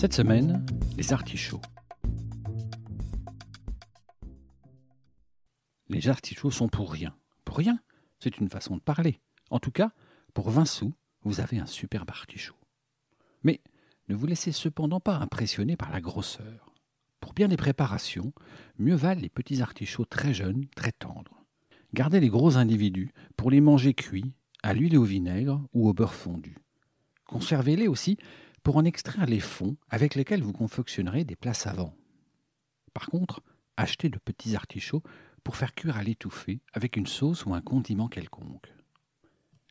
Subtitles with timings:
[0.00, 0.64] Cette semaine,
[0.96, 1.60] les artichauts.
[5.90, 7.14] Les artichauts sont pour rien.
[7.44, 7.78] Pour rien
[8.18, 9.20] C'est une façon de parler.
[9.50, 9.92] En tout cas,
[10.32, 12.56] pour 20 sous, vous avez un superbe artichaut.
[13.42, 13.60] Mais
[14.08, 16.72] ne vous laissez cependant pas impressionner par la grosseur.
[17.20, 18.32] Pour bien des préparations,
[18.78, 21.44] mieux valent les petits artichauts très jeunes, très tendres.
[21.92, 24.32] Gardez les gros individus pour les manger cuits,
[24.62, 26.56] à l'huile et au vinaigre ou au beurre fondu.
[27.26, 28.16] Conservez-les aussi
[28.62, 31.94] pour en extraire les fonds avec lesquels vous confectionnerez des plats savants.
[32.92, 33.42] Par contre,
[33.76, 35.02] achetez de petits artichauts
[35.44, 38.72] pour faire cuire à l'étouffée avec une sauce ou un condiment quelconque.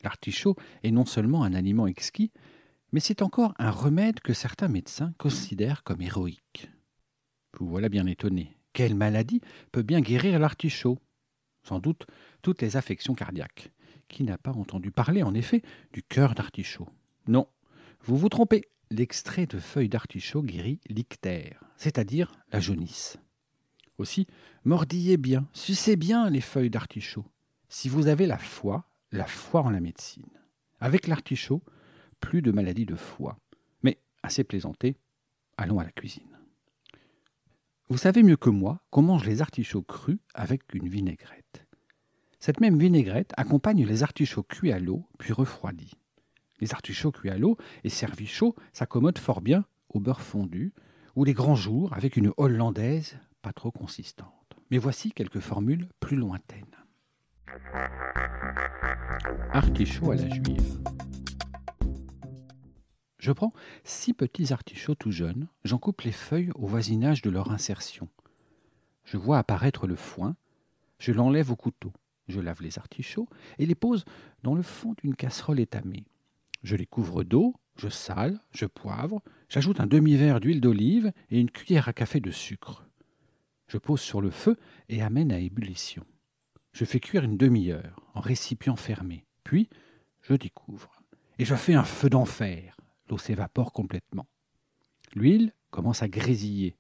[0.03, 2.31] L'artichaut est non seulement un aliment exquis,
[2.91, 6.69] mais c'est encore un remède que certains médecins considèrent comme héroïque.
[7.58, 8.58] Vous voilà bien étonné.
[8.73, 10.99] Quelle maladie peut bien guérir l'artichaut?
[11.64, 12.08] Sans doute
[12.42, 13.71] toutes les affections cardiaques.
[14.08, 15.61] Qui n'a pas entendu parler, en effet,
[15.94, 16.88] du cœur d'artichaut?
[17.27, 17.47] Non,
[18.02, 18.64] vous vous trompez.
[18.92, 23.18] L'extrait de feuilles d'artichaut guérit l'ictère, c'est-à-dire la jaunisse.
[24.00, 24.26] Aussi,
[24.64, 27.26] mordillez bien, sucez bien les feuilles d'artichaut.
[27.67, 30.30] Si vous avez la foi, la foi en la médecine.
[30.80, 31.62] Avec l'artichaut,
[32.20, 33.38] plus de maladies de foie.
[33.84, 34.98] Mais, assez plaisanté,
[35.58, 36.40] allons à la cuisine.
[37.90, 41.67] Vous savez mieux que moi qu'on mange les artichauts crus avec une vinaigrette.
[42.40, 45.92] Cette même vinaigrette accompagne les artichauts cuits à l'eau, puis refroidis.
[46.59, 50.73] Les artichauts cuits à l'eau et servis chauds s'accommodent fort bien au beurre fondu,
[51.15, 54.55] ou les grands jours avec une hollandaise pas trop consistante.
[54.69, 56.65] Mais voici quelques formules plus lointaines.
[59.52, 60.80] Artichaut à la juive.
[63.17, 63.52] Je prends
[63.83, 68.08] six petits artichauts tout jeunes, j'en coupe les feuilles au voisinage de leur insertion.
[69.03, 70.36] Je vois apparaître le foin,
[70.99, 71.92] je l'enlève au couteau,
[72.27, 73.27] je lave les artichauts
[73.58, 74.05] et les pose
[74.43, 76.05] dans le fond d'une casserole étamée.
[76.64, 81.52] Je les couvre d'eau, je sale, je poivre, j'ajoute un demi-verre d'huile d'olive et une
[81.52, 82.86] cuillère à café de sucre.
[83.67, 84.58] Je pose sur le feu
[84.89, 86.05] et amène à ébullition.
[86.73, 89.25] Je fais cuire une demi-heure en récipient fermé.
[89.43, 89.69] Puis,
[90.21, 91.02] je découvre.
[91.37, 92.77] Et je fais un feu d'enfer.
[93.09, 94.27] L'eau s'évapore complètement.
[95.15, 96.75] L'huile commence à grésiller.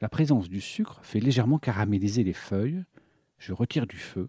[0.00, 2.84] La présence du sucre fait légèrement caraméliser les feuilles.
[3.38, 4.28] Je retire du feu,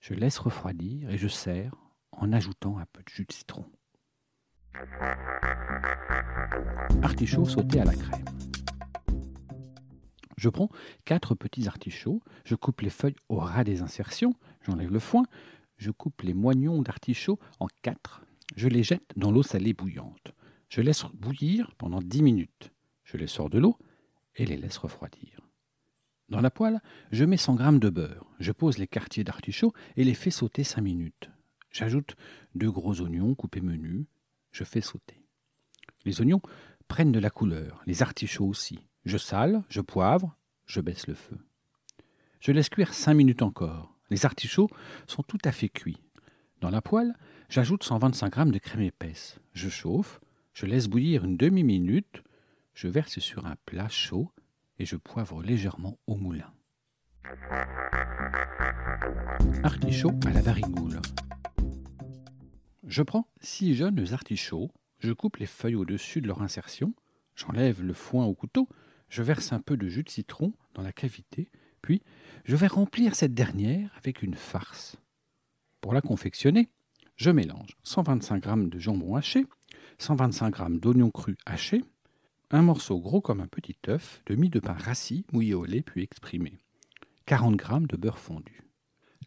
[0.00, 1.74] je laisse refroidir et je sers
[2.12, 3.65] en ajoutant un peu de jus de citron.
[7.02, 8.24] Artichaut sauté à la crème.
[10.36, 10.68] Je prends
[11.04, 15.24] quatre petits artichauts, je coupe les feuilles au ras des insertions, j'enlève le foin,
[15.78, 18.22] je coupe les moignons d'artichauts en quatre,
[18.54, 20.32] je les jette dans l'eau salée bouillante.
[20.68, 22.72] Je laisse bouillir pendant dix minutes.
[23.04, 23.78] Je les sors de l'eau
[24.34, 25.40] et les laisse refroidir.
[26.28, 26.80] Dans la poêle,
[27.12, 28.26] je mets 100 g de beurre.
[28.40, 31.30] Je pose les quartiers d'artichaut et les fais sauter cinq minutes.
[31.70, 32.16] J'ajoute
[32.54, 34.06] deux gros oignons coupés menus.
[34.56, 35.22] Je fais sauter.
[36.06, 36.40] Les oignons
[36.88, 38.78] prennent de la couleur, les artichauts aussi.
[39.04, 40.34] Je sale, je poivre,
[40.64, 41.36] je baisse le feu.
[42.40, 43.94] Je laisse cuire cinq minutes encore.
[44.08, 44.70] Les artichauts
[45.06, 46.02] sont tout à fait cuits.
[46.62, 47.12] Dans la poêle,
[47.50, 49.40] j'ajoute 125 g de crème épaisse.
[49.52, 50.20] Je chauffe,
[50.54, 52.22] je laisse bouillir une demi-minute,
[52.72, 54.32] je verse sur un plat chaud
[54.78, 56.50] et je poivre légèrement au moulin.
[59.62, 60.98] Artichaut à la varigoule.
[62.86, 64.70] Je prends six jeunes artichauts,
[65.00, 66.94] je coupe les feuilles au-dessus de leur insertion,
[67.34, 68.68] j'enlève le foin au couteau,
[69.08, 71.50] je verse un peu de jus de citron dans la cavité,
[71.82, 72.00] puis
[72.44, 74.96] je vais remplir cette dernière avec une farce.
[75.80, 76.68] Pour la confectionner,
[77.16, 79.46] je mélange 125 g de jambon haché,
[79.98, 81.82] 125 g d'oignons crus hachés,
[82.50, 85.82] un morceau gros comme un petit œuf de mie de pain rassis mouillé au lait
[85.82, 86.56] puis exprimé,
[87.24, 88.62] 40 g de beurre fondu.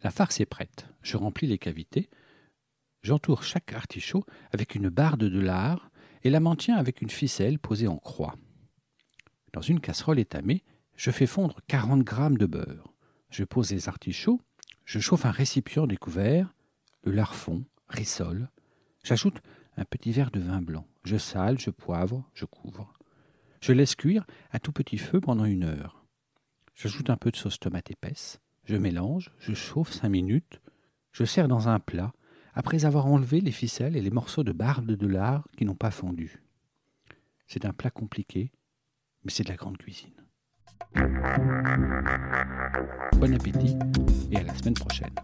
[0.02, 0.86] La farce est prête.
[1.02, 2.08] Je remplis les cavités.
[3.02, 5.90] J'entoure chaque artichaut avec une barde de lard
[6.22, 8.36] et la maintiens avec une ficelle posée en croix.
[9.52, 10.62] Dans une casserole étamée,
[10.96, 12.92] je fais fondre 40 g de beurre.
[13.30, 14.40] Je pose les artichauts,
[14.84, 16.52] je chauffe un récipient découvert,
[17.04, 18.50] le lard fond, rissole.
[19.02, 19.40] J'ajoute
[19.76, 20.86] un petit verre de vin blanc.
[21.04, 22.92] Je sale, je poivre, je couvre.
[23.62, 26.04] Je laisse cuire à tout petit feu pendant une heure.
[26.74, 28.40] J'ajoute un peu de sauce tomate épaisse.
[28.64, 30.60] Je mélange, je chauffe cinq minutes.
[31.12, 32.12] Je sers dans un plat
[32.60, 35.90] après avoir enlevé les ficelles et les morceaux de barbe de lard qui n'ont pas
[35.90, 36.42] fondu.
[37.46, 38.52] C'est un plat compliqué,
[39.24, 40.12] mais c'est de la grande cuisine.
[43.14, 43.78] Bon appétit
[44.30, 45.14] et à la semaine prochaine.